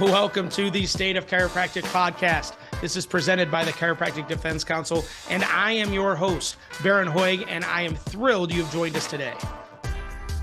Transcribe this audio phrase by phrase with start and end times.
[0.00, 2.54] Welcome to the State of Chiropractic podcast.
[2.80, 7.46] This is presented by the Chiropractic Defense Council, and I am your host, Bharon Hoag,
[7.48, 9.34] and I am thrilled you have joined us today.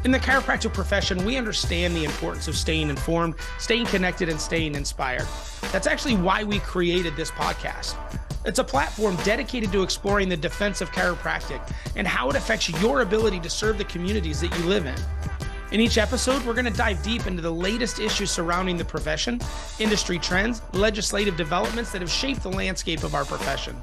[0.05, 4.73] In the chiropractic profession, we understand the importance of staying informed, staying connected, and staying
[4.73, 5.27] inspired.
[5.73, 7.97] That's actually why we created this podcast.
[8.45, 11.61] It's a platform dedicated to exploring the defense of chiropractic
[11.97, 14.95] and how it affects your ability to serve the communities that you live in.
[15.71, 19.39] In each episode, we're going to dive deep into the latest issues surrounding the profession,
[19.79, 23.81] industry trends, legislative developments that have shaped the landscape of our profession.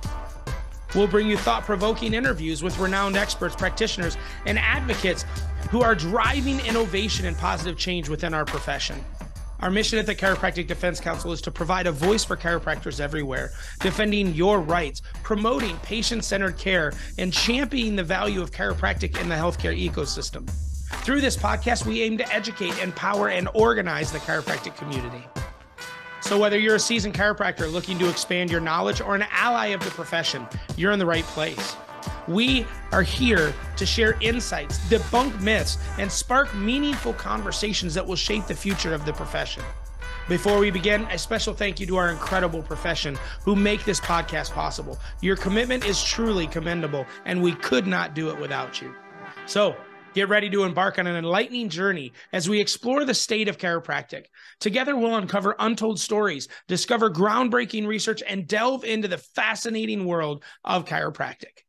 [0.94, 5.24] We'll bring you thought provoking interviews with renowned experts, practitioners, and advocates
[5.70, 9.02] who are driving innovation and positive change within our profession.
[9.60, 13.52] Our mission at the Chiropractic Defense Council is to provide a voice for chiropractors everywhere,
[13.80, 19.34] defending your rights, promoting patient centered care, and championing the value of chiropractic in the
[19.34, 20.46] healthcare ecosystem.
[20.88, 25.24] Through this podcast, we aim to educate, empower, and organize the chiropractic community.
[26.20, 29.80] So, whether you're a seasoned chiropractor looking to expand your knowledge or an ally of
[29.82, 31.76] the profession, you're in the right place.
[32.26, 38.46] We are here to share insights, debunk myths, and spark meaningful conversations that will shape
[38.46, 39.62] the future of the profession.
[40.28, 44.52] Before we begin, a special thank you to our incredible profession who make this podcast
[44.52, 44.98] possible.
[45.22, 48.94] Your commitment is truly commendable, and we could not do it without you.
[49.46, 49.74] So,
[50.14, 54.24] Get ready to embark on an enlightening journey as we explore the state of chiropractic.
[54.58, 60.86] Together, we'll uncover untold stories, discover groundbreaking research, and delve into the fascinating world of
[60.86, 61.64] chiropractic.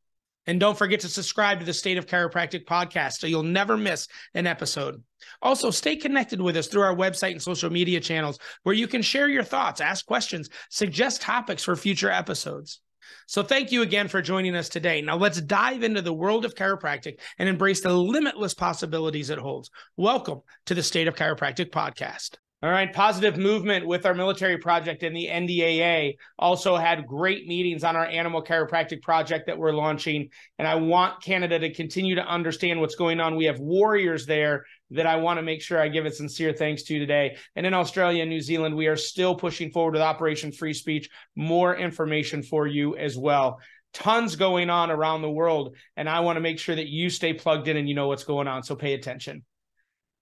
[0.48, 4.08] And don't forget to subscribe to the State of Chiropractic podcast so you'll never miss
[4.34, 5.04] an episode.
[5.42, 9.02] Also, stay connected with us through our website and social media channels where you can
[9.02, 12.80] share your thoughts, ask questions, suggest topics for future episodes.
[13.28, 15.02] So thank you again for joining us today.
[15.02, 19.70] Now let's dive into the world of chiropractic and embrace the limitless possibilities it holds.
[19.98, 22.38] Welcome to the State of Chiropractic podcast.
[22.62, 26.18] All right, positive movement with our military project and the NDAA.
[26.38, 30.28] Also had great meetings on our animal chiropractic project that we're launching.
[30.58, 33.38] And I want Canada to continue to understand what's going on.
[33.38, 36.84] We have warriors there that I want to make sure I give a sincere thanks
[36.84, 37.38] to today.
[37.56, 41.10] And in Australia and New Zealand, we are still pushing forward with Operation Free Speech.
[41.36, 43.60] More information for you as well.
[43.94, 45.76] Tons going on around the world.
[45.96, 48.24] And I want to make sure that you stay plugged in and you know what's
[48.24, 48.64] going on.
[48.64, 49.44] So pay attention.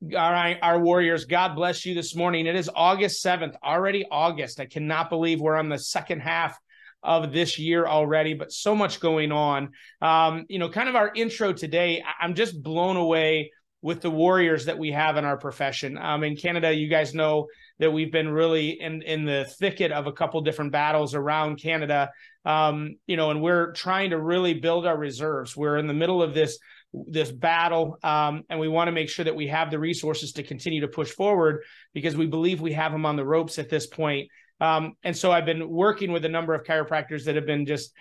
[0.04, 2.46] All right, our Warriors, God bless you this morning.
[2.46, 4.60] It is August 7th, already August.
[4.60, 6.56] I cannot believe we're on the second half
[7.02, 9.72] of this year already, but so much going on.
[10.00, 13.52] Um, you know, kind of our intro today, I'm just blown away
[13.88, 15.98] with the warriors that we have in our profession.
[15.98, 17.48] Um, in Canada, you guys know
[17.80, 22.10] that we've been really in in the thicket of a couple different battles around Canada.
[22.44, 25.56] Um, you know, and we're trying to really build our reserves.
[25.56, 26.60] We're in the middle of this
[26.92, 30.44] this battle, um, and we want to make sure that we have the resources to
[30.44, 33.88] continue to push forward because we believe we have them on the ropes at this
[33.88, 34.28] point.
[34.60, 37.94] Um, and so I've been working with a number of chiropractors that have been just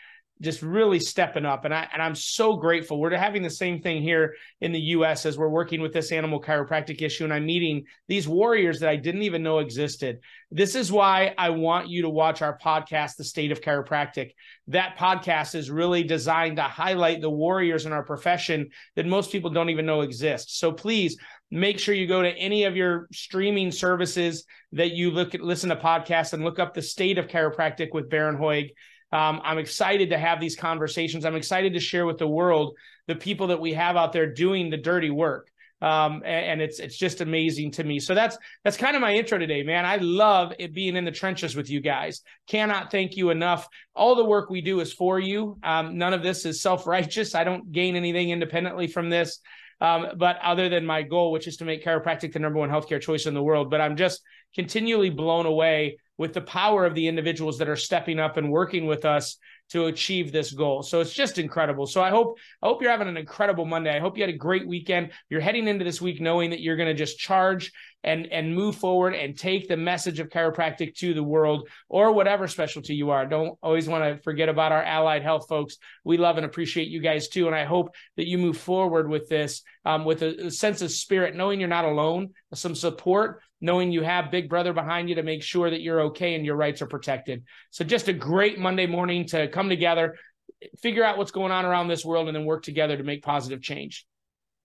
[0.43, 3.01] just really stepping up and I and I'm so grateful.
[3.01, 6.43] We're having the same thing here in the US as we're working with this animal
[6.43, 10.19] chiropractic issue and I'm meeting these warriors that I didn't even know existed.
[10.51, 14.33] This is why I want you to watch our podcast The State of Chiropractic.
[14.69, 19.51] That podcast is really designed to highlight the warriors in our profession that most people
[19.51, 20.59] don't even know exist.
[20.59, 21.17] So please
[21.51, 25.71] make sure you go to any of your streaming services that you look at listen
[25.71, 28.67] to podcasts and look up The State of Chiropractic with Bharon Hoag
[29.13, 31.25] um, I'm excited to have these conversations.
[31.25, 34.71] I'm excited to share with the world the people that we have out there doing
[34.71, 35.51] the dirty work.
[35.83, 38.01] Um, and, and, it's it's just amazing to me.
[38.01, 39.85] So that's that's kind of my intro today, man.
[39.85, 42.23] I love it being in the trenches with you guys.
[42.47, 43.69] Cannot thank you enough.
[43.95, 45.59] All the work we do is for you.
[45.63, 47.35] Um, none of this is self righteous.
[47.35, 49.39] I don't gain anything independently from this.
[49.79, 53.01] Um, but other than my goal, which is to make chiropractic the number one healthcare
[53.01, 54.23] choice in the world, but I'm just
[54.55, 58.87] continually blown away with the power of the individuals that are stepping up and working
[58.87, 59.39] with us
[59.71, 60.83] to achieve this goal.
[60.83, 61.87] So it's just incredible.
[61.87, 63.95] So I hope I hope you're having an incredible Monday.
[63.95, 65.11] I hope you had a great weekend.
[65.29, 67.73] You're heading into this week knowing that you're going to just charge
[68.05, 72.47] and and move forward and take the message of chiropractic to the world or whatever
[72.47, 73.27] specialty you are.
[73.27, 75.77] Don't always want to forget about our allied health folks.
[76.05, 79.29] We love and appreciate you guys too, and I hope that you move forward with
[79.29, 83.91] this um, with a, a sense of spirit, knowing you're not alone, some support, knowing
[83.91, 86.83] you have Big Brother behind you to make sure that you're okay and your rights
[86.83, 87.45] are protected.
[87.71, 90.17] So, just a great Monday morning to come together,
[90.81, 93.63] figure out what's going on around this world, and then work together to make positive
[93.63, 94.07] change.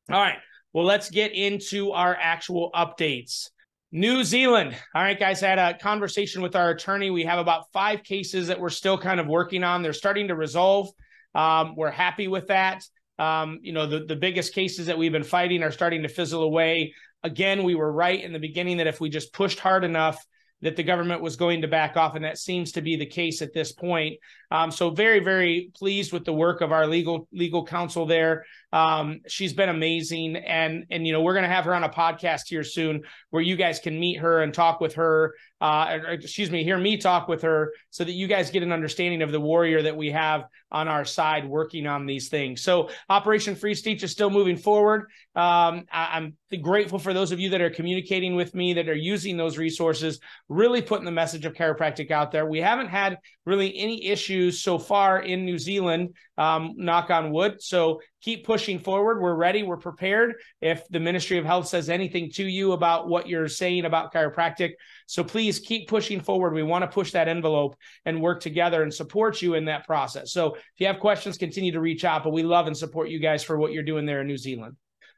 [0.10, 0.38] All right.
[0.74, 3.50] Well, let's get into our actual updates.
[3.92, 4.76] New Zealand.
[4.96, 7.10] All right, guys, I had a conversation with our attorney.
[7.10, 9.82] We have about five cases that we're still kind of working on.
[9.82, 10.90] They're starting to resolve.
[11.36, 12.84] Um, we're happy with that.
[13.20, 16.44] Um, you know, the, the biggest cases that we've been fighting are starting to fizzle
[16.44, 20.26] away again, we were right in the beginning that if we just pushed hard enough,
[20.62, 23.42] that the government was going to back off, and that seems to be the case
[23.42, 24.18] at this point.
[24.52, 28.46] Um, so very, very pleased with the work of our legal legal counsel there.
[28.74, 31.90] Um, she's been amazing, and and you know we're going to have her on a
[31.90, 35.36] podcast here soon, where you guys can meet her and talk with her.
[35.60, 39.22] Uh, excuse me, hear me talk with her, so that you guys get an understanding
[39.22, 42.62] of the warrior that we have on our side working on these things.
[42.64, 45.02] So Operation Free Speech is still moving forward.
[45.36, 48.96] Um, I, I'm grateful for those of you that are communicating with me, that are
[48.96, 50.20] using those resources,
[50.50, 52.46] really putting the message of chiropractic out there.
[52.46, 57.62] We haven't had really any issues so far in New Zealand, um, knock on wood.
[57.62, 59.22] So keep pushing forward.
[59.22, 59.62] We're ready.
[59.62, 60.34] We're prepared.
[60.60, 64.72] If the Ministry of Health says anything to you about what you're saying about chiropractic,
[65.06, 66.56] so please keep pushing forward.
[66.56, 70.32] We want to push that envelope and work together and support you in that process.
[70.32, 72.24] So if you have questions, continue to reach out.
[72.24, 74.78] But we love and support you guys for what you're doing there in New Zealand.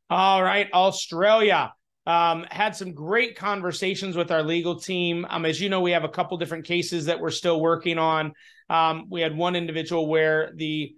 [0.10, 1.74] All right, Australia.
[2.06, 5.26] Um, had some great conversations with our legal team.
[5.30, 8.34] Um, as you know, we have a couple different cases that we're still working on.
[8.70, 10.96] Um, we had one individual where the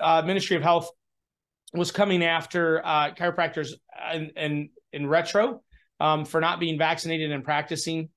[0.00, 0.90] uh, Ministry of Health
[1.74, 3.72] was coming after uh, chiropractors
[4.12, 5.62] in, in, in retro
[6.00, 8.08] um, for not being vaccinated and practicing.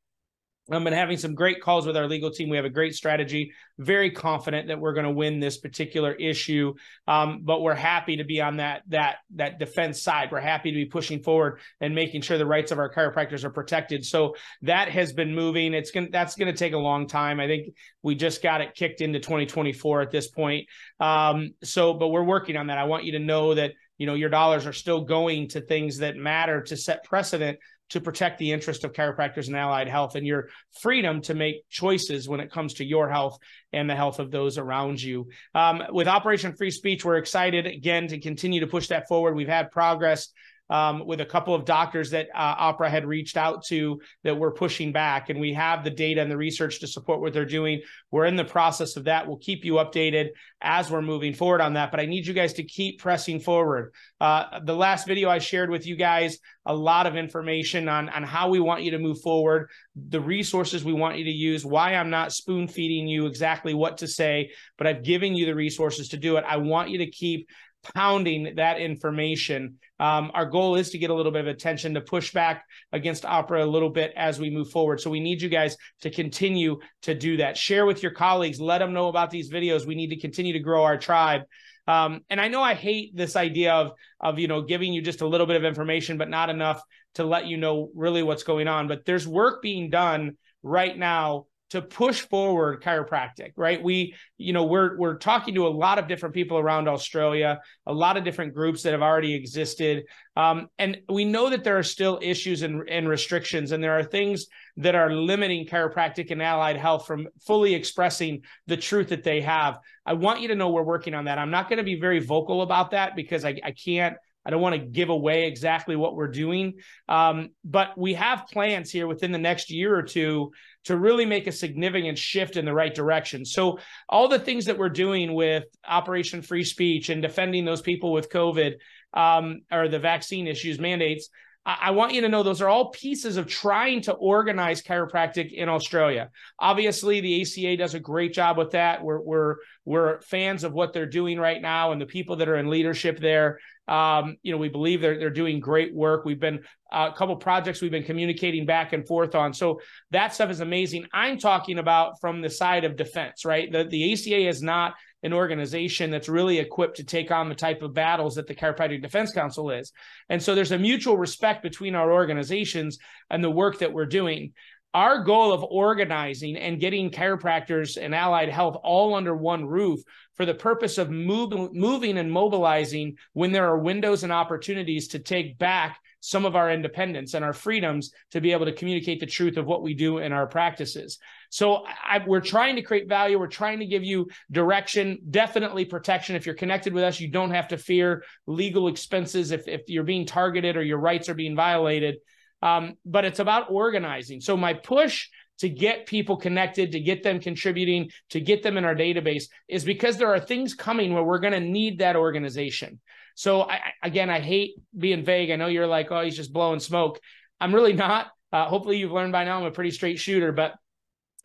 [0.72, 2.50] I've been having some great calls with our legal team.
[2.50, 3.52] We have a great strategy.
[3.78, 6.74] Very confident that we're going to win this particular issue.
[7.08, 10.32] Um, but we're happy to be on that that that defense side.
[10.32, 13.50] We're happy to be pushing forward and making sure the rights of our chiropractors are
[13.50, 14.06] protected.
[14.06, 15.74] So that has been moving.
[15.74, 17.40] It's going that's going to take a long time.
[17.40, 17.74] I think
[18.04, 20.68] we just got it kicked into 2024 at this point.
[21.00, 22.78] Um, so, but we're working on that.
[22.78, 26.00] I want you to know that you know your dollars are still going to things
[26.00, 27.60] that matter to set precedent
[27.90, 30.50] to protect the interest of chiropractors and allied health and your
[30.80, 33.38] freedom to make choices when it comes to your health
[33.74, 35.28] and the health of those around you.
[35.56, 39.36] Um, with Operation Free Speech, we're excited again to continue to push that forward.
[39.36, 40.30] We've had progress
[40.70, 44.52] um, with a couple of doctors that uh, AHPRA had reached out to that we're
[44.52, 45.30] pushing back.
[45.30, 47.82] And we have the data and the research to support what they're doing.
[48.12, 49.28] We're in the process of that.
[49.28, 50.30] We'll keep you updated
[50.62, 51.92] as we're moving forward on that.
[51.92, 53.94] But I need you guys to keep pressing forward.
[54.20, 58.24] Uh, the last video I shared with you guys, a lot of information on, on
[58.24, 61.96] how we want you to move forward, the resources we want you to use, why
[61.96, 66.10] I'm not spoon feeding you exactly what to say, but I've given you the resources
[66.10, 66.44] to do it.
[66.48, 67.50] I want you to keep
[67.84, 69.80] pounding that information.
[70.00, 73.24] Um, our goal is to get a little bit of attention to push back against
[73.24, 75.02] AHPRA a little bit as we move forward.
[75.02, 77.58] So we need you guys to continue to do that.
[77.58, 79.86] Share with your colleagues, let them know about these videos.
[79.86, 81.42] We need to continue to grow our tribe.
[81.88, 85.22] Um, and I know I hate this idea of of you know giving you just
[85.22, 86.82] a little bit of information, but not enough
[87.16, 88.88] to let you know really what's going on.
[88.88, 93.82] But there's work being done right now to push forward chiropractic right?
[93.82, 97.94] We you know we're we're talking to a lot of different people around australia a
[97.94, 100.06] lot of different groups that have already existed.
[100.36, 104.04] Um, and we know that there are still issues and, and restrictions and there are
[104.04, 104.46] things
[104.78, 109.80] that are limiting chiropractic and allied health from fully expressing the truth that they have.
[110.06, 111.38] I want you to know we're working on that.
[111.38, 114.16] I'm not going to be very vocal about that because i, I can't
[114.46, 116.76] I don't want to give away exactly what we're doing,
[117.08, 120.52] um, but we have plans here within the next year or two
[120.86, 123.46] to really make a significant shift in the right direction.
[123.46, 128.14] So, all the things that we're doing with Operation Free Speech and defending those people
[128.14, 128.76] with COVID
[129.14, 131.30] um, or the vaccine issues, mandates,
[131.66, 135.70] I want you to know those are all pieces of trying to organize chiropractic in
[135.70, 136.32] Australia.
[136.58, 139.04] Obviously, the ACA does a great job with that.
[139.04, 139.56] We're we're
[139.86, 143.20] we're fans of what they're doing right now and the people that are in leadership
[143.20, 143.60] there.
[143.90, 146.24] Um, you know, we believe they're they're doing great work.
[146.24, 146.60] We've been
[146.92, 149.54] uh, a couple projects we've been communicating back and forth on.
[149.54, 149.82] So
[150.12, 151.08] that stuff is amazing.
[151.12, 153.72] I'm talking about from the side of defense, right?
[153.72, 154.94] The the ACA is not
[155.24, 159.02] an organization that's really equipped to take on the type of battles that the Chiropractic
[159.02, 159.92] Defense Council is.
[160.30, 164.54] And so there's a mutual respect between our organizations and the work that we're doing.
[164.94, 170.00] Our goal of organizing and getting chiropractors and allied health all under one roof
[170.34, 175.20] for the purpose of move, moving and mobilizing when there are windows and opportunities to
[175.20, 179.26] take back some of our independence and our freedoms to be able to communicate the
[179.26, 181.20] truth of what we do in our practices.
[181.50, 183.40] So I, we're trying to create value.
[183.40, 186.36] We're trying to give you direction, definitely protection.
[186.36, 190.04] If you're connected with us, you don't have to fear legal expenses if, if you're
[190.04, 192.16] being targeted or your rights are being violated.
[192.62, 194.42] Um, but it's about organizing.
[194.42, 195.28] So my push
[195.60, 199.84] to get people connected, to get them contributing, to get them in our database is
[199.84, 203.00] because there are things coming where we're going to need that organization.
[203.36, 205.52] So I, again, I hate being vague.
[205.52, 207.20] I know you're like, oh, he's just blowing smoke.
[207.60, 208.28] I'm really not.
[208.52, 210.74] Uh, hopefully, you've learned by now I'm a pretty straight shooter, but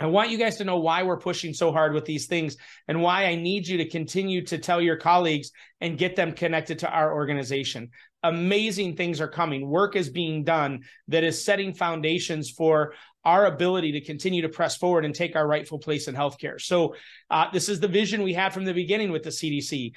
[0.01, 2.57] I want you guys to know why we're pushing so hard with these things
[2.89, 6.81] and why I need you to continue to tell your colleagues and get them connected
[6.81, 7.91] to our organization.
[8.25, 9.69] Amazing things are coming.
[9.69, 12.95] Work is being done that is setting foundations for
[13.25, 16.61] our ability to continue to press forward and take our rightful place in healthcare.
[16.61, 16.95] So,
[17.31, 19.93] uh, this is the vision we had from the beginning with the CDC.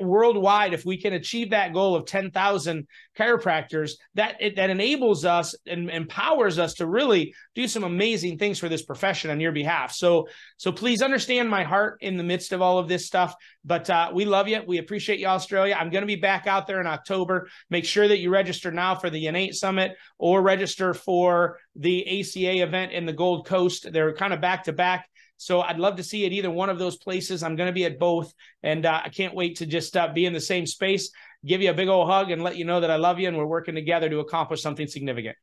[0.00, 2.86] Worldwide, if we can achieve that goal of 10,000
[3.18, 8.58] chiropractors, that it, that enables us and empowers us to really do some amazing things
[8.58, 9.92] for this profession on your behalf.
[9.92, 13.34] So, so please understand my heart in the midst of all of this stuff.
[13.64, 14.62] But uh, we love you.
[14.66, 15.76] We appreciate you, Australia.
[15.78, 17.48] I'm going to be back out there in October.
[17.68, 22.62] Make sure that you register now for the Innate Summit or register for the ACA
[22.62, 23.92] event in the Gold Coast.
[23.92, 25.08] They're kind of back to back.
[25.36, 27.42] So I'd love to see at either one of those places.
[27.42, 30.26] I'm going to be at both, and uh, I can't wait to just uh, be
[30.26, 31.10] in the same space,
[31.46, 33.36] give you a big old hug, and let you know that I love you, and
[33.38, 35.36] we're working together to accomplish something significant.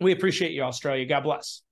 [0.00, 1.06] We appreciate you, Australia.
[1.06, 1.62] God bless.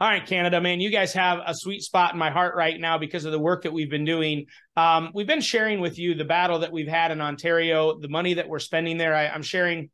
[0.00, 2.98] All right, Canada, man, you guys have a sweet spot in my heart right now
[2.98, 4.46] because of the work that we've been doing.
[4.76, 8.34] Um, we've been sharing with you the battle that we've had in Ontario, the money
[8.34, 9.14] that we're spending there.
[9.14, 9.90] I, I'm sharing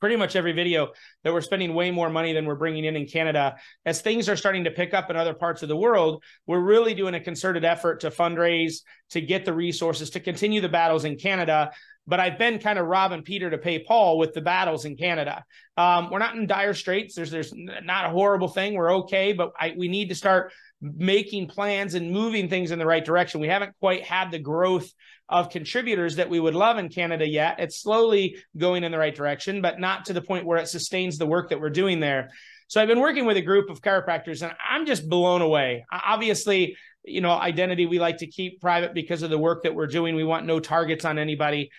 [0.00, 0.92] pretty much every video
[1.24, 3.56] that we're spending way more money than we're bringing in in Canada.
[3.84, 6.94] As things are starting to pick up in other parts of the world, we're really
[6.94, 8.76] doing a concerted effort to fundraise,
[9.10, 11.70] to get the resources, to continue the battles in Canada.
[12.08, 15.44] But I've been kind of robbing Peter to pay Paul with the battles in Canada.
[15.76, 17.14] Um, we're not in dire straits.
[17.14, 18.74] There's there's not a horrible thing.
[18.74, 22.86] We're okay, but I, we need to start making plans and moving things in the
[22.86, 23.40] right direction.
[23.40, 24.90] We haven't quite had the growth
[25.28, 27.56] of contributors that we would love in Canada yet.
[27.58, 31.18] It's slowly going in the right direction, but not to the point where it sustains
[31.18, 32.30] the work that we're doing there.
[32.68, 35.84] So I've been working with a group of chiropractors and I'm just blown away.
[35.90, 39.86] Obviously, you know, identity we like to keep private because of the work that we're
[39.86, 40.14] doing.
[40.14, 41.70] We want no targets on anybody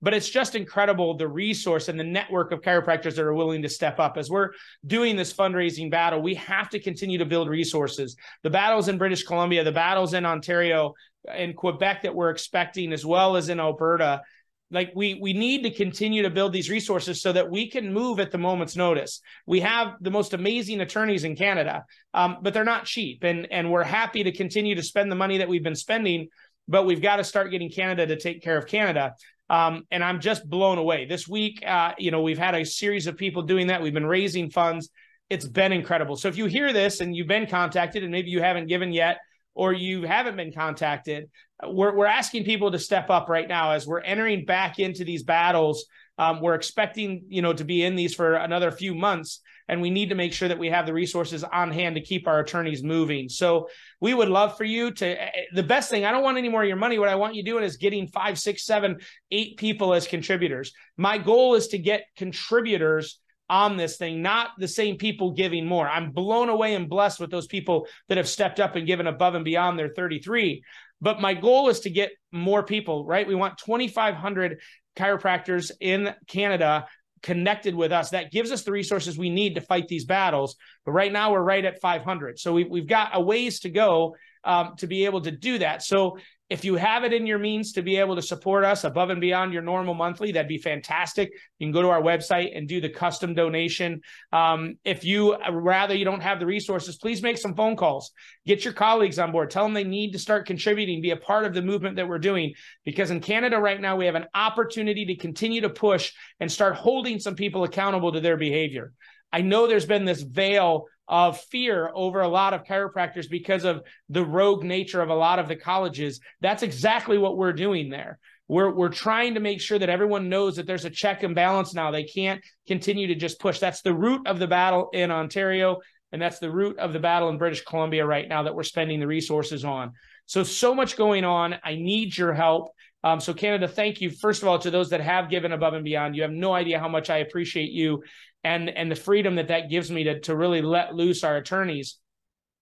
[0.00, 3.68] but it's just incredible the resource and the network of chiropractors that are willing to
[3.68, 4.16] step up.
[4.16, 4.50] As we're
[4.86, 8.16] doing this fundraising battle we have to continue to build resources.
[8.42, 10.94] The battles in british columbia the battles in ontario
[11.28, 14.22] and quebec that we're expecting as well as in alberta
[14.70, 18.20] like we we need to continue to build these resources so that we can move
[18.20, 19.20] at the moment's notice.
[19.46, 23.70] We have the most amazing attorneys in canada um, but they're not cheap and and
[23.70, 26.28] we're happy to continue to spend the money that we've been spending
[26.66, 29.14] but we've got to start getting canada to take care of canada
[29.50, 31.06] um, and I'm just blown away.
[31.06, 33.82] This week, uh, you know, we've had a series of people doing that.
[33.82, 34.90] We've been raising funds.
[35.30, 36.16] It's been incredible.
[36.16, 39.18] So if you hear this and you've been contacted and maybe you haven't given yet,
[39.54, 41.28] or you haven't been contacted,
[41.66, 45.22] we're, we're asking people to step up right now as we're entering back into these
[45.22, 45.86] battles.
[46.16, 49.90] Um, we're expecting, you know, to be in these for another few months and we
[49.90, 52.82] need to make sure that we have the resources on hand to keep our attorneys
[52.82, 53.28] moving.
[53.28, 53.68] So
[54.00, 55.06] we would love for you to.
[55.06, 56.98] Eh, eh, the best thing, I don't want any more of your money.
[56.98, 58.98] What I want you doing is getting five, six, seven,
[59.30, 60.72] eight people as contributors.
[60.96, 63.20] My goal is to get contributors
[63.50, 65.88] on this thing, not the same people giving more.
[65.88, 69.34] I'm blown away and blessed with those people that have stepped up and given above
[69.34, 70.62] and beyond their 33.
[71.00, 73.26] But my goal is to get more people, right?
[73.26, 74.60] We want 2,500
[74.96, 76.86] chiropractors in Canada
[77.22, 78.10] connected with us.
[78.10, 80.56] That gives us the resources we need to fight these battles.
[80.84, 82.38] But right now we're right at 500.
[82.38, 85.82] So we've, we've got a ways to go um, to be able to do that.
[85.82, 86.18] So
[86.50, 89.20] if you have it in your means to be able to support us above and
[89.20, 91.30] beyond your normal monthly, that'd be fantastic.
[91.58, 94.00] You can go to our website and do the custom donation.
[94.32, 98.12] Um, if you rather you don't have the resources, please make some phone calls.
[98.46, 99.50] Get your colleagues on board.
[99.50, 102.18] Tell them they need to start contributing, be a part of the movement that we're
[102.18, 102.54] doing.
[102.84, 106.76] Because in Canada right now, we have an opportunity to continue to push and start
[106.76, 108.92] holding some people accountable to their behavior.
[109.30, 113.82] I know there's been this veil of fear over a lot of chiropractors because of
[114.08, 116.20] the rogue nature of a lot of the colleges.
[116.40, 118.18] That's exactly what we're doing there.
[118.46, 121.74] We're, we're trying to make sure that everyone knows that there's a check and balance
[121.74, 121.90] now.
[121.90, 123.58] They can't continue to just push.
[123.58, 125.78] That's the root of the battle in Ontario.
[126.12, 129.00] And that's the root of the battle in British Columbia right now that we're spending
[129.00, 129.92] the resources on.
[130.24, 131.56] So, so much going on.
[131.62, 132.70] I need your help.
[133.04, 135.84] Um, so, Canada, thank you, first of all, to those that have given above and
[135.84, 136.16] beyond.
[136.16, 138.02] You have no idea how much I appreciate you
[138.44, 141.98] and and the freedom that that gives me to to really let loose our attorneys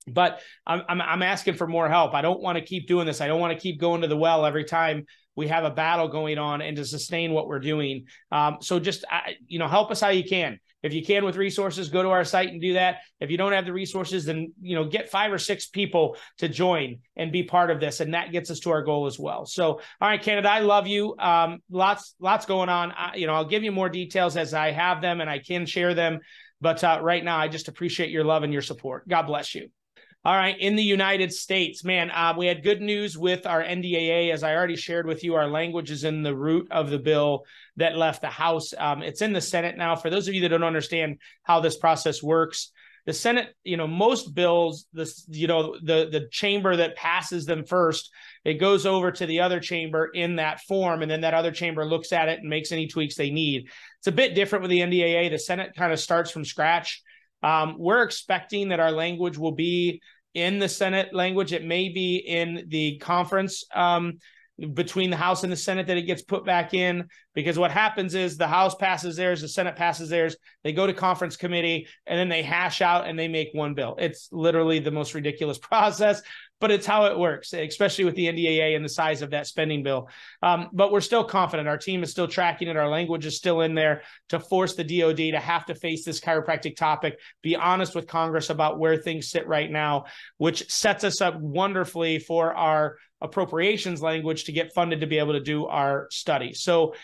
[0.07, 2.15] but I'm, I'm, I'm asking for more help.
[2.15, 3.21] I don't want to keep doing this.
[3.21, 6.09] I don't want to keep going to the well every time we have a battle
[6.09, 8.07] going on and to sustain what we're doing.
[8.33, 9.05] Um, so just
[9.47, 10.59] you know, help us how you can.
[10.83, 12.99] If you can with resources, go to our site and do that.
[13.21, 16.49] If you don't have the resources, then you know get five or six people to
[16.49, 19.47] join and be part of this, and that gets us to our goal as well.
[19.47, 21.17] So, all right, Canada, I love you.
[21.19, 22.93] Um, lots, lots going on.
[22.93, 25.67] I, you know, I'll give you more details as I have them and I can
[25.67, 26.21] share them.
[26.61, 29.09] But uh, right now, I just appreciate your love and your support.
[29.09, 29.69] God bless you.
[30.27, 34.33] All right, in the United States, man, uh, we had good news with our NDAA.
[34.33, 37.45] As I already shared with you, our language is in the root of the bill
[37.77, 38.75] that left the House.
[38.77, 39.95] Um, it's in the Senate now.
[39.95, 42.73] For those of you that don't understand how this process works,
[43.05, 47.65] the Senate, you know, most bills, this, you know, the the chamber that passes them
[47.65, 48.11] first,
[48.45, 51.85] it goes over to the other chamber in that form, and then that other chamber
[51.85, 53.69] looks at it and makes any tweaks they need.
[53.99, 55.31] It's a bit different with the NDAA.
[55.31, 57.01] The Senate kind of starts from scratch
[57.45, 60.01] Um, we're expecting that our language will be
[60.37, 61.55] in the Senate language.
[61.55, 64.19] It may be in the conference um,
[64.75, 68.15] between the House and the Senate that it gets put back in because what happens
[68.15, 72.19] is the House passes theirs, the Senate passes theirs, they go to conference committee, and
[72.19, 73.97] then they hash out and they make one bill.
[73.99, 76.21] It's literally the most ridiculous process,
[76.61, 79.83] but it's how it works, especially with the NDAA and the size of that spending
[79.83, 80.09] bill.
[80.43, 81.69] Um, but we're still confident.
[81.69, 82.77] Our team is still tracking it.
[82.77, 86.21] Our language is still in there to force the DoD to have to face this
[86.21, 90.07] chiropractic topic, be honest with Congress about where things sit right now,
[90.39, 95.33] which sets us up wonderfully for our appropriations language to get funded to be able
[95.33, 96.53] to do our study.
[96.55, 96.95] So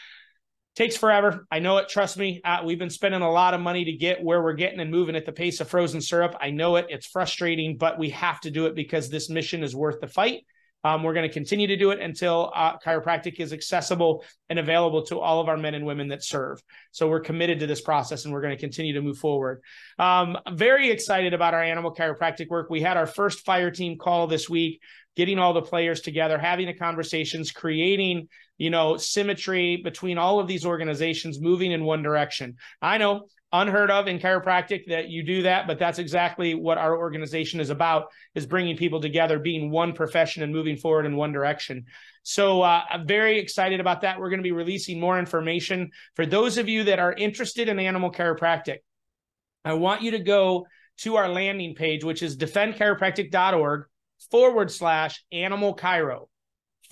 [0.74, 1.46] takes forever.
[1.50, 1.88] I know it.
[1.88, 2.40] Trust me.
[2.44, 5.16] Uh, we've been spending a lot of money to get where we're getting and moving
[5.16, 6.34] at the pace of frozen syrup.
[6.40, 6.86] I know it.
[6.88, 10.44] It's frustrating, but we have to do it because this mission is worth the fight.
[10.84, 15.04] Um, we're going to continue to do it until uh, chiropractic is accessible and available
[15.06, 16.62] to all of our men and women that serve.
[16.90, 19.62] So we're committed to this process and we're going to continue to move forward.
[19.98, 22.68] Um, very excited about our animal chiropractic work.
[22.70, 24.80] We had our first fire team call this week
[25.16, 30.46] getting all the players together, having the conversations, creating, you know, symmetry between all of
[30.46, 32.56] these organizations moving in one direction.
[32.80, 36.96] I know unheard of in chiropractic that you do that but that's exactly what our
[36.96, 41.32] organization is about is bringing people together being one profession and moving forward in one
[41.32, 41.84] direction.
[42.22, 44.18] So uh, i'm very excited about that.
[44.18, 45.90] We're going to be releasing more information.
[46.14, 48.78] For those of you that are interested in animal chiropractic
[49.64, 50.66] i want you to go
[50.98, 53.84] to our landing page which is defendchiropractic.org
[54.30, 56.26] forward slash animal chiro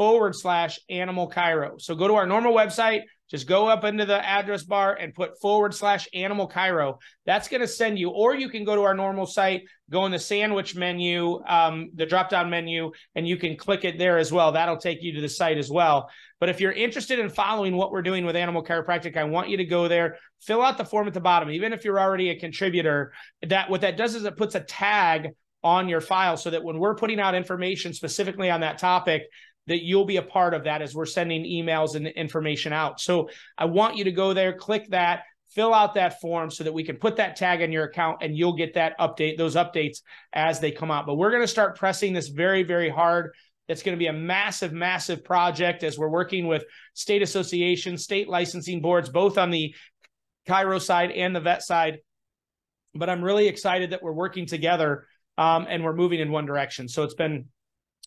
[0.00, 1.78] forward slash animal chiro.
[1.78, 5.40] So go to our normal website, just go up into the address bar and put
[5.40, 6.98] forward slash animal chiro.
[7.26, 10.12] That's going to send you, or you can go to our normal site, go in
[10.12, 14.32] the sandwich menu, um, the drop down menu, and you can click it there as
[14.32, 14.52] well.
[14.52, 16.10] That'll take you to the site as well.
[16.40, 19.58] But if you're interested in following what we're doing with Animal Chiropractic, I want you
[19.58, 21.50] to go there, fill out the form at the bottom.
[21.50, 23.12] Even if you're already a contributor,
[23.46, 25.28] that what that does is it puts a tag
[25.62, 29.24] on your file so that when we're putting out information specifically on that topic,
[29.70, 33.00] that you'll be a part of that as we're sending emails and information out.
[33.00, 36.74] So I want you to go there, click that, fill out that form so that
[36.74, 39.98] we can put that tag in your account and you'll get that update, those updates
[40.32, 41.06] as they come out.
[41.06, 43.30] But we're going to start pressing this very, very hard.
[43.68, 48.28] It's going to be a massive, massive project as we're working with state associations, state
[48.28, 49.72] licensing boards, both on the
[50.48, 51.98] chiro side and the vet side.
[52.92, 55.06] But I'm really excited that we're working together
[55.38, 56.88] um, and we're moving in one direction.
[56.88, 57.44] So it's been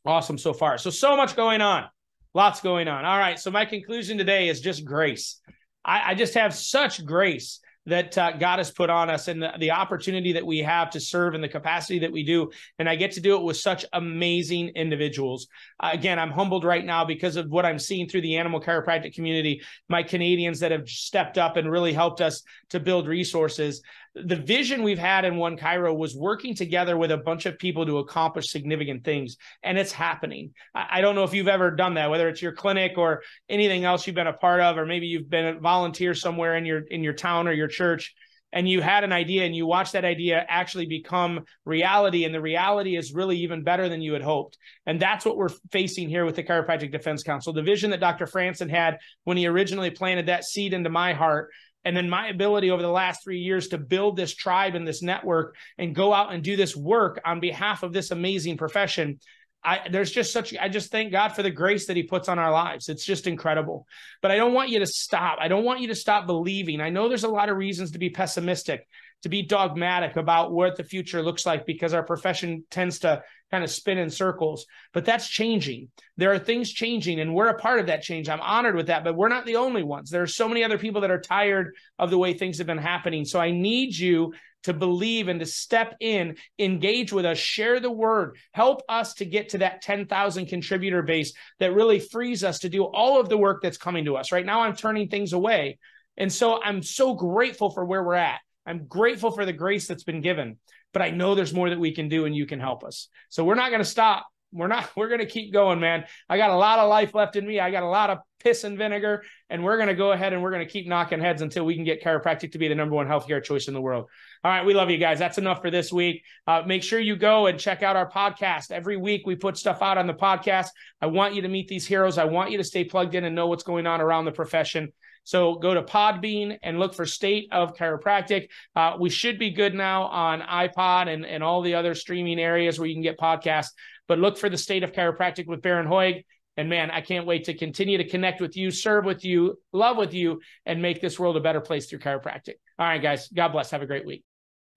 [0.05, 0.77] awesome so far.
[0.77, 1.85] So, so much going on.
[2.33, 3.05] Lots going on.
[3.05, 3.39] All right.
[3.39, 5.39] So, my conclusion today is just grace.
[5.85, 9.51] I, I just have such grace that uh, God has put on us and the,
[9.59, 12.49] the opportunity that we have to serve in the capacity that we do.
[12.79, 15.47] And I get to do it with such amazing individuals.
[15.79, 19.13] Uh, again, I'm humbled right now because of what I'm seeing through the animal chiropractic
[19.13, 23.81] community, my Canadians that have stepped up and really helped us to build resources
[24.15, 27.85] the vision we've had in One Chiro was working together with a bunch of people
[27.85, 30.53] to accomplish significant things, and it's happening.
[30.75, 33.85] I, I, don't know if you've ever done that, whether it's your clinic or anything
[33.85, 36.79] else you've been a part of, or maybe you've been a volunteer somewhere in your
[36.79, 38.13] in your town or your church,
[38.51, 42.41] and you had an idea and you watched that idea actually become reality, and the
[42.41, 44.59] reality is really even better than you had hoped.
[44.85, 47.51] And that's what we're facing here with the Chiropractic Defense Council.
[47.51, 48.27] The vision that Dr.
[48.27, 51.49] Franson had when he originally planted that seed into my heart
[51.85, 55.01] and then my ability over the last three years to build this tribe and this
[55.01, 59.19] network and go out and do this work on behalf of this amazing profession
[59.65, 62.37] I, there's just such i just thank god for the grace that he puts on
[62.37, 62.89] our lives.
[62.89, 63.87] It's just incredible.
[64.21, 65.37] But i don't want you to stop.
[65.39, 66.81] I don't want you to stop believing.
[66.81, 68.87] I know there's a lot of reasons to be pessimistic
[69.23, 73.63] to be dogmatic about what the future looks like because our profession tends to kind
[73.63, 74.65] of spin in circles.
[74.93, 75.89] But that's changing.
[76.17, 78.27] There are things changing, and we're a part of that change.
[78.27, 80.09] I'm honored with that, but we're not the only ones.
[80.09, 82.77] There are so many other people that are tired of the way things have been
[82.77, 83.25] happening.
[83.25, 84.33] So I need you
[84.63, 89.25] to believe and to step in, engage with us, share the word, help us to
[89.25, 93.37] get to that 10,000 contributor base that really frees us to do all of the
[93.37, 94.31] work that's coming to us.
[94.31, 95.79] Right now, I'm turning things away.
[96.17, 98.39] And so I'm so grateful for where we're at.
[98.65, 100.57] I'm grateful for the grace that's been given,
[100.93, 103.09] but I know there's more that we can do and you can help us.
[103.29, 104.27] So we're not going to stop.
[104.51, 106.05] We're not, we're going to keep going, man.
[106.29, 107.59] I got a lot of life left in me.
[107.59, 110.43] I got a lot of piss and vinegar, and we're going to go ahead and
[110.43, 112.95] we're going to keep knocking heads until we can get chiropractic to be the number
[112.95, 114.05] one healthcare choice in the world.
[114.43, 114.65] All right.
[114.65, 115.19] We love you guys.
[115.19, 116.23] That's enough for this week.
[116.45, 118.71] Uh, make sure you go and check out our podcast.
[118.71, 120.67] Every week we put stuff out on the podcast.
[121.01, 122.17] I want you to meet these heroes.
[122.17, 124.91] I want you to stay plugged in and know what's going on around the profession.
[125.23, 128.49] So go to Podbean and look for State of Chiropractic.
[128.75, 132.77] Uh, we should be good now on iPod and, and all the other streaming areas
[132.77, 133.69] where you can get podcasts.
[134.07, 136.23] But look for the State of Chiropractic with Bharon Hoag.
[136.55, 139.97] And man, I can't wait to continue to connect with you, serve with you, love
[139.97, 142.55] with you, and make this world a better place through chiropractic.
[142.77, 143.27] All right, guys.
[143.29, 143.71] God bless.
[143.71, 144.23] Have a great week.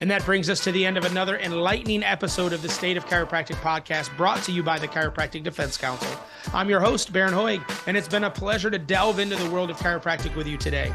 [0.03, 3.07] And that brings us to the end of another enlightening episode of the State of
[3.07, 6.15] Chiropractic podcast brought to you by the Chiropractic Defense Council.
[6.53, 9.71] I'm your host, Bharon Hoag, and it's been a pleasure to delve into the world
[9.71, 10.93] of chiropractic with you today.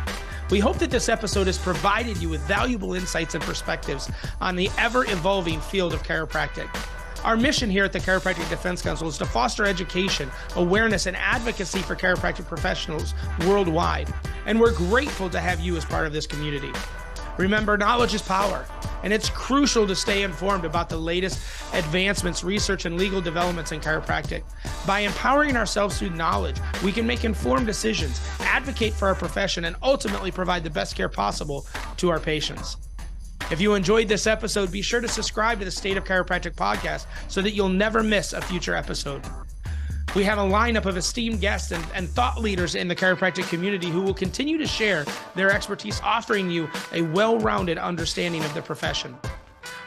[0.52, 4.08] We hope that this episode has provided you with valuable insights and perspectives
[4.40, 6.70] on the ever evolving field of chiropractic.
[7.26, 11.80] Our mission here at the Chiropractic Defense Council is to foster education, awareness, and advocacy
[11.80, 13.16] for chiropractic professionals
[13.48, 14.14] worldwide.
[14.46, 16.72] And we're grateful to have you as part of this community.
[17.42, 18.68] Remember, knowledge is power,
[19.04, 21.40] and it's crucial to stay informed about the latest
[21.74, 24.44] advancements, research, and legal developments in chiropractic.
[24.86, 29.76] By empowering ourselves through knowledge, we can make informed decisions, advocate for our profession, and
[29.82, 31.66] ultimately provide the best care possible
[31.98, 32.78] to our patients.
[33.50, 37.08] If you enjoyed this episode, be sure to subscribe to the State of Chiropractic podcast
[37.28, 39.24] so that you'll never miss a future episode.
[40.13, 43.89] We have a lineup of esteemed guests and, and, thought leaders in the chiropractic community
[43.89, 48.62] who will continue to share their expertise, offering you a well rounded understanding of the
[48.62, 49.17] profession.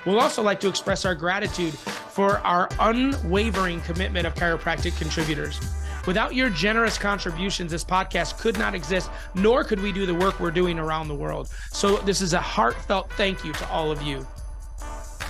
[0.06, 5.60] We'll also like to express our gratitude for our unwavering commitment of chiropractic contributors.
[6.06, 10.40] Without your generous contributions, this podcast could not exist, nor could we do the work
[10.40, 11.50] we're doing around the world.
[11.70, 14.26] So, this is a heartfelt thank you to all of you.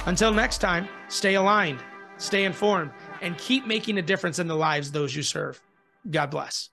[0.06, 1.80] Until next time, stay aligned,
[2.18, 2.92] stay informed
[3.24, 5.60] and keep making a difference in the lives those you serve.
[6.08, 6.68] God bless.